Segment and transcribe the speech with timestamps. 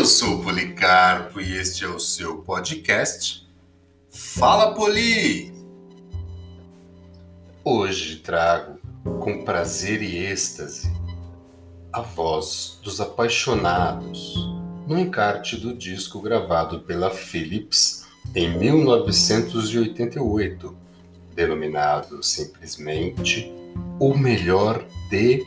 [0.00, 3.46] Eu sou Policarpo e este é o seu podcast
[4.08, 5.52] Fala Poli!
[7.62, 8.80] Hoje trago
[9.20, 10.90] com prazer e êxtase
[11.92, 14.36] a voz dos apaixonados
[14.86, 20.74] no encarte do disco gravado pela Philips em 1988,
[21.34, 23.52] denominado simplesmente
[23.98, 25.44] O Melhor de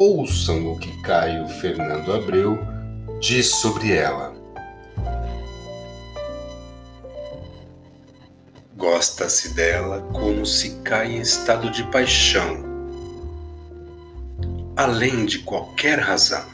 [0.00, 2.58] ouçam o que Caio Fernando Abreu
[3.20, 4.34] diz sobre ela.
[8.74, 12.64] Gosta-se dela como se cai em estado de paixão,
[14.74, 16.48] além de qualquer razão.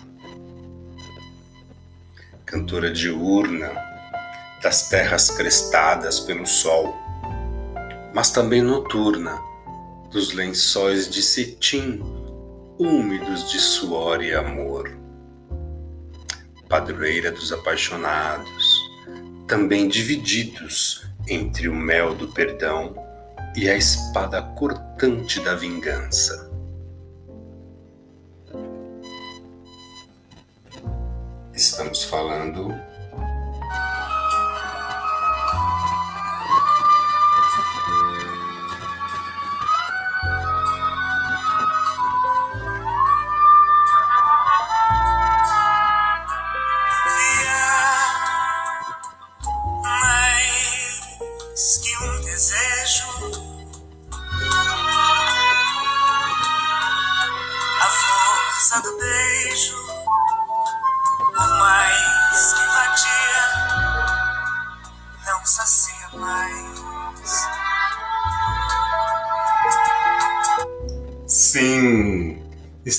[2.45, 3.71] Cantora diurna
[4.61, 6.97] das terras crestadas pelo sol,
[8.13, 9.41] mas também noturna
[10.11, 12.26] dos lençóis de cetim
[12.79, 14.99] úmidos de suor e amor.
[16.69, 18.79] Padroeira dos apaixonados,
[19.47, 22.95] também divididos entre o mel do perdão
[23.55, 26.51] e a espada cortante da vingança.
[31.55, 32.69] Estamos falando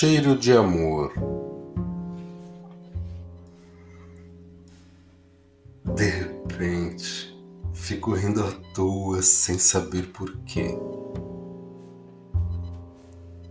[0.03, 1.13] Cheiro de amor.
[5.95, 7.33] De repente,
[7.73, 10.77] fico rindo à toa sem saber porquê.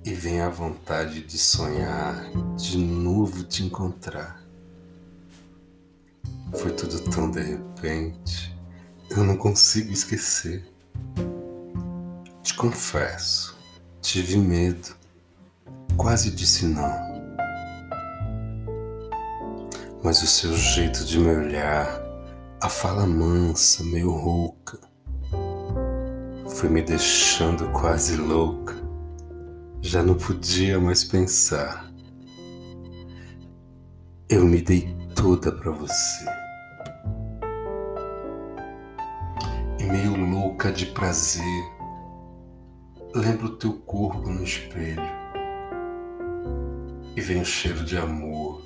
[0.04, 4.44] E vem a vontade de sonhar de novo te encontrar.
[6.58, 8.54] Foi tudo tão de repente,
[9.08, 10.70] eu não consigo esquecer.
[12.42, 13.56] Te confesso,
[14.02, 15.00] tive medo
[15.97, 17.12] Quase disse não.
[20.03, 22.03] Mas o seu jeito de me olhar,
[22.60, 24.78] a fala mansa, meio rouca,
[26.48, 28.75] foi me deixando quase louca.
[29.81, 31.92] Já não podia mais pensar.
[34.28, 36.25] Eu me dei toda para você.
[39.78, 41.64] E meio louca de prazer,
[43.14, 45.21] lembro teu corpo no espelho
[47.16, 48.62] e vem o cheiro de amor,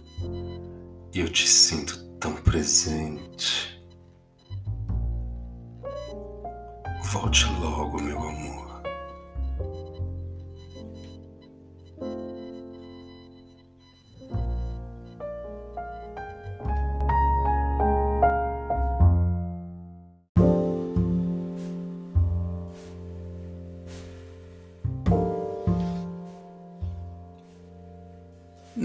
[1.12, 3.80] e eu te sinto tão presente.
[7.12, 8.55] Volte logo, meu amor.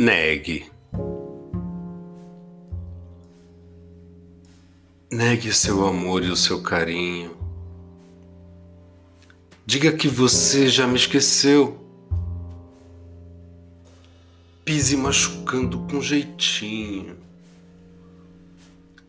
[0.03, 0.65] Negue.
[5.11, 7.37] Negue seu amor e o seu carinho.
[9.63, 11.79] Diga que você já me esqueceu.
[14.65, 17.15] Pise machucando com jeitinho.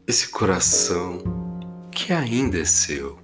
[0.07, 1.23] Esse coração
[1.91, 3.19] que ainda é seu.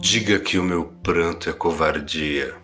[0.00, 2.61] Diga que o meu pranto é covardia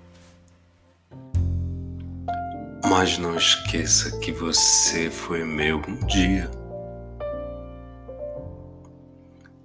[2.89, 6.51] Mas não esqueça que você foi meu um dia.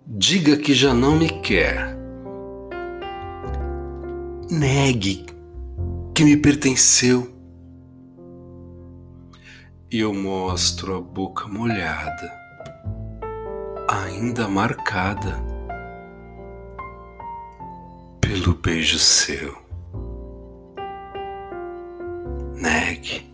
[0.05, 1.97] Diga que já não me quer.
[4.51, 5.25] Negue
[6.13, 7.33] que me pertenceu.
[9.89, 12.31] E eu mostro a boca molhada,
[13.89, 15.41] ainda marcada
[18.19, 19.62] pelo beijo seu.
[22.55, 23.33] Negue.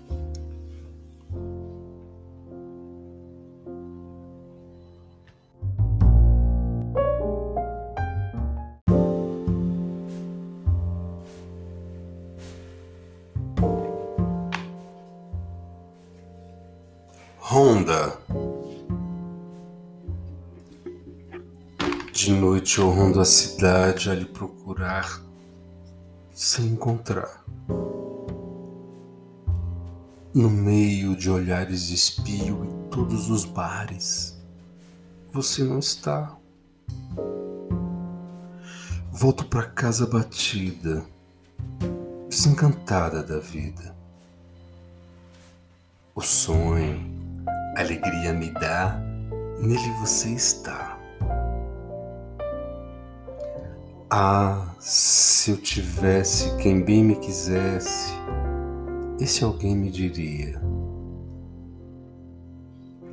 [17.38, 18.18] Ronda.
[22.14, 25.20] De noite eu rondo a cidade a lhe procurar
[26.32, 27.44] sem encontrar.
[30.32, 34.40] No meio de olhares de espio em todos os bares,
[35.34, 36.38] você não está.
[39.12, 41.04] Volto para casa batida,
[42.30, 43.96] desencantada da vida.
[46.14, 47.44] O sonho
[47.76, 49.02] alegria me dá,
[49.60, 50.96] nele você está.
[54.12, 58.14] Ah, se eu tivesse quem bem me quisesse,
[59.20, 60.62] esse alguém me diria: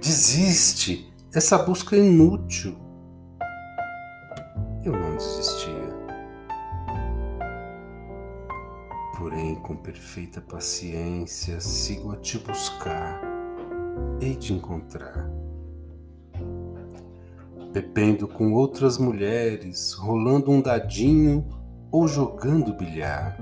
[0.01, 2.77] Desiste, essa busca é inútil.
[4.85, 5.97] Eu não desistia.
[9.19, 13.37] Porém, com perfeita paciência, sigo a te buscar
[14.21, 15.29] hei de encontrar.
[17.73, 21.47] Bebendo com outras mulheres, rolando um dadinho
[21.91, 23.37] ou jogando bilhar.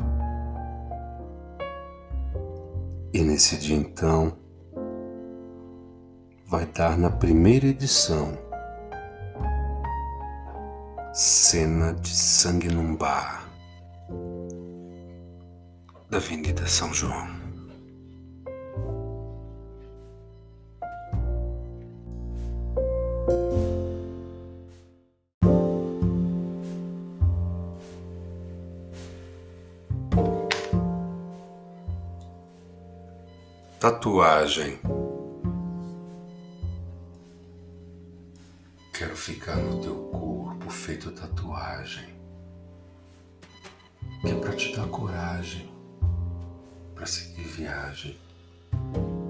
[3.34, 4.32] Nesse dia então,
[6.46, 8.38] vai dar na primeira edição
[11.12, 13.44] Cena de Sangue num Bar
[16.08, 17.43] da Avenida São João.
[33.84, 34.80] Tatuagem.
[38.94, 42.14] Quero ficar no teu corpo feito tatuagem.
[44.22, 45.70] Que é pra te dar coragem
[46.94, 48.18] para seguir viagem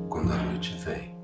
[0.08, 1.16] quando a noite vem.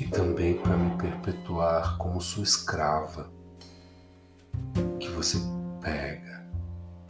[0.00, 3.30] E também para me perpetuar como sua escrava,
[4.98, 5.36] que você
[5.82, 6.46] pega,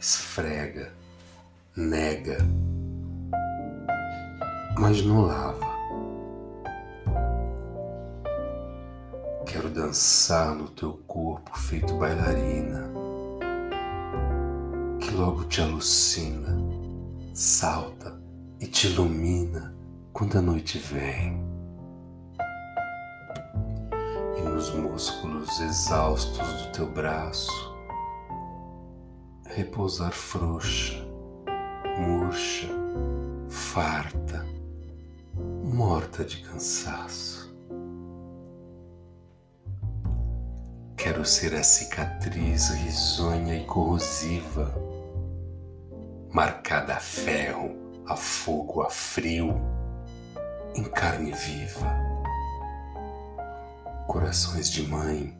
[0.01, 0.93] esfrega,
[1.77, 2.39] nega
[4.77, 5.75] mas não lava.
[9.45, 12.89] Quero dançar no teu corpo feito bailarina,
[14.99, 16.57] que logo te alucina,
[17.33, 18.19] salta
[18.59, 19.73] e te ilumina
[20.11, 21.41] quando a noite vem.
[24.37, 27.73] E nos músculos exaustos do teu braço,
[29.45, 30.95] repousar frouxa,
[31.97, 32.67] murcha,
[33.47, 34.54] farta
[36.05, 37.51] morta de cansaço.
[40.95, 44.71] Quero ser a cicatriz risonha e corrosiva,
[46.31, 49.55] marcada a ferro, a fogo, a frio,
[50.75, 51.87] em carne viva.
[54.07, 55.35] Corações de mãe,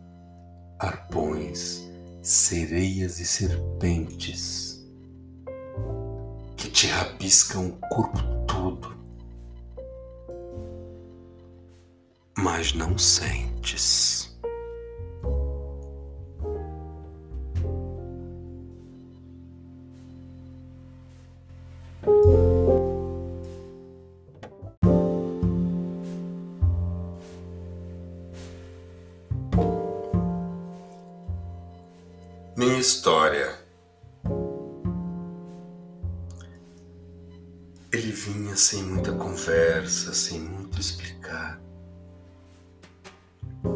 [0.80, 1.88] arpões,
[2.24, 4.84] sereias e serpentes
[6.58, 8.18] que te rabiscam o corpo
[8.48, 9.05] todo
[12.66, 14.36] mas não sentes.
[32.58, 33.54] Minha história.
[37.92, 41.65] Ele vinha sem muita conversa, sem muito explicar.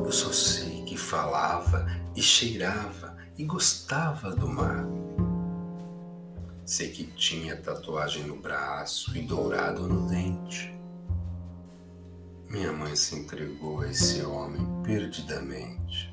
[0.09, 1.85] Eu só sei que falava
[2.15, 4.83] e cheirava e gostava do mar.
[6.65, 10.75] Sei que tinha tatuagem no braço e dourado no dente.
[12.49, 16.11] Minha mãe se entregou a esse homem perdidamente.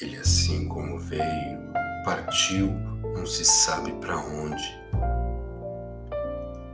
[0.00, 1.72] Ele, assim como veio,
[2.04, 2.72] partiu
[3.14, 4.82] não se sabe para onde,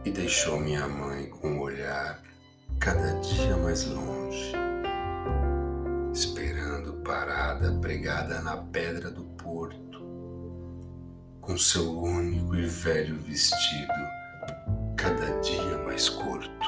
[0.02, 2.22] e deixou minha mãe com o olhar
[2.80, 4.52] cada dia mais longe,
[7.08, 9.98] parada pregada na pedra do porto,
[11.40, 13.94] com seu único e velho vestido
[14.94, 16.66] cada dia mais curto.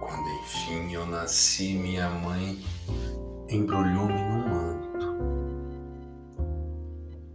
[0.00, 2.62] Quando enfim eu nasci, minha mãe
[3.48, 5.06] embrulhou-me num manto,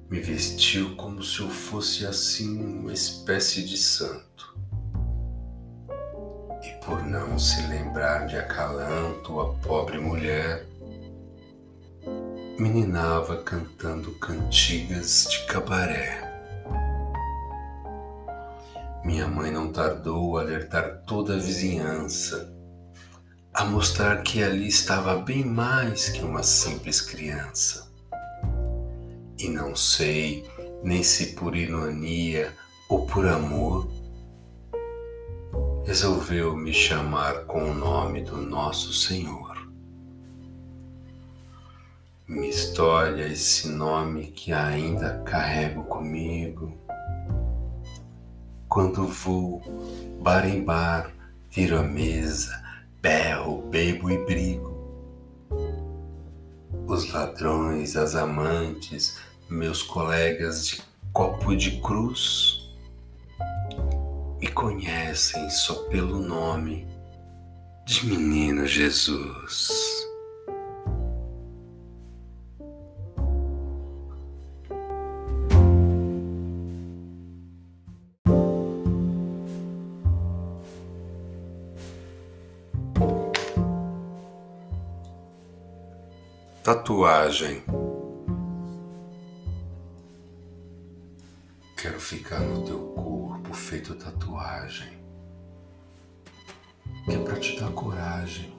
[0.07, 4.55] me vestiu como se eu fosse assim uma espécie de santo.
[6.61, 10.63] E por não se lembrar de acalanto a pobre mulher,
[12.57, 16.23] meninava cantando cantigas de cabaré.
[19.03, 22.53] Minha mãe não tardou a alertar toda a vizinhança,
[23.53, 27.91] a mostrar que ali estava bem mais que uma simples criança.
[29.37, 30.49] E não sei
[30.81, 32.53] nem se por ironia
[32.87, 33.87] ou por amor,
[35.85, 39.44] resolveu me chamar com o nome do nosso Senhor.
[42.35, 46.77] Minha história, esse nome que ainda carrego comigo
[48.67, 49.61] quando vou
[50.21, 51.13] bar em bar,
[51.49, 52.61] viro a mesa,
[53.01, 54.75] berro, bebo e brigo.
[56.85, 59.17] Os ladrões, as amantes,
[59.49, 60.81] meus colegas de
[61.13, 62.69] copo de cruz
[64.41, 66.85] me conhecem só pelo nome
[67.85, 69.94] de Menino Jesus.
[86.65, 87.63] Tatuagem.
[91.77, 94.97] Quero ficar no teu corpo feito tatuagem.
[97.05, 98.51] Que é pra te dar coragem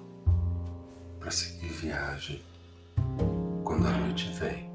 [1.19, 2.45] para seguir viagem
[3.65, 4.71] quando a noite vem.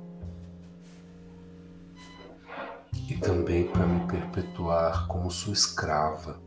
[3.08, 6.38] E também para me perpetuar como sua escrava,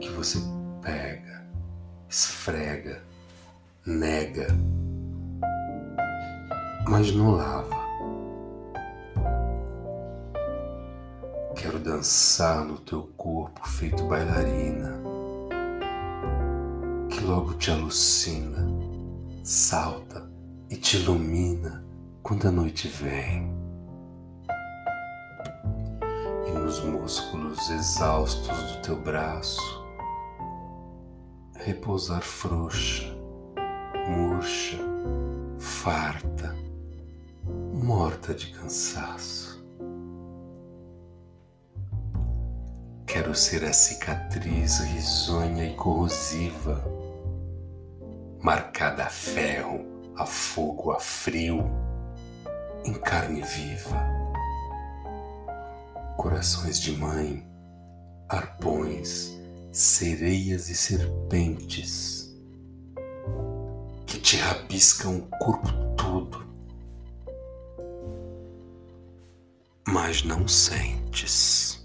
[0.00, 0.40] que você
[0.82, 1.48] pega,
[2.08, 3.04] esfrega,
[3.86, 4.48] nega
[6.88, 7.82] mas não lava.
[11.56, 15.00] Quero dançar no teu corpo feito bailarina,
[17.08, 18.66] que logo te alucina,
[19.44, 20.28] salta
[20.70, 21.84] e te ilumina
[22.22, 23.52] quando a noite vem.
[26.46, 29.60] E nos músculos exaustos do teu braço,
[31.54, 33.14] repousar frouxa,
[34.08, 34.78] murcha,
[35.58, 36.31] farta
[37.82, 39.60] morta de cansaço.
[43.04, 46.82] Quero ser a cicatriz risonha e corrosiva,
[48.40, 49.84] marcada a ferro,
[50.16, 51.68] a fogo, a frio,
[52.84, 54.00] em carne viva.
[56.16, 57.44] Corações de mãe,
[58.28, 59.36] arpões,
[59.72, 62.32] sereias e serpentes
[64.06, 66.51] que te rabiscam o corpo todo
[69.92, 71.81] mas não sentes.